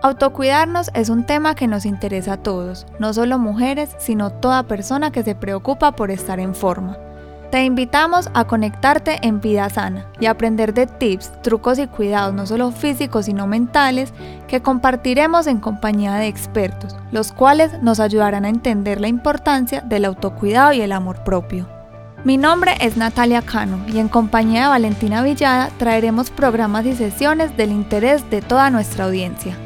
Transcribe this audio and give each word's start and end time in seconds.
Autocuidarnos 0.00 0.92
es 0.94 1.08
un 1.08 1.24
tema 1.24 1.56
que 1.56 1.66
nos 1.66 1.84
interesa 1.84 2.34
a 2.34 2.36
todos, 2.36 2.86
no 3.00 3.12
solo 3.12 3.36
mujeres, 3.36 3.96
sino 3.98 4.30
toda 4.30 4.62
persona 4.62 5.10
que 5.10 5.24
se 5.24 5.34
preocupa 5.34 5.90
por 5.90 6.12
estar 6.12 6.38
en 6.38 6.54
forma. 6.54 6.96
Te 7.50 7.64
invitamos 7.64 8.30
a 8.32 8.44
conectarte 8.44 9.18
en 9.26 9.40
Vida 9.40 9.68
Sana 9.70 10.06
y 10.20 10.26
aprender 10.26 10.72
de 10.72 10.86
tips, 10.86 11.42
trucos 11.42 11.80
y 11.80 11.88
cuidados 11.88 12.32
no 12.32 12.46
solo 12.46 12.70
físicos 12.70 13.24
sino 13.24 13.48
mentales 13.48 14.12
que 14.46 14.62
compartiremos 14.62 15.48
en 15.48 15.58
compañía 15.58 16.14
de 16.14 16.28
expertos, 16.28 16.94
los 17.10 17.32
cuales 17.32 17.82
nos 17.82 17.98
ayudarán 17.98 18.44
a 18.44 18.50
entender 18.50 19.00
la 19.00 19.08
importancia 19.08 19.80
del 19.80 20.04
autocuidado 20.04 20.74
y 20.74 20.80
el 20.80 20.92
amor 20.92 21.24
propio. 21.24 21.66
Mi 22.22 22.36
nombre 22.36 22.76
es 22.80 22.96
Natalia 22.96 23.42
Cano 23.42 23.80
y 23.88 23.98
en 23.98 24.08
compañía 24.08 24.62
de 24.62 24.68
Valentina 24.68 25.22
Villada 25.22 25.70
traeremos 25.76 26.30
programas 26.30 26.86
y 26.86 26.94
sesiones 26.94 27.56
del 27.56 27.72
interés 27.72 28.30
de 28.30 28.42
toda 28.42 28.70
nuestra 28.70 29.06
audiencia. 29.06 29.56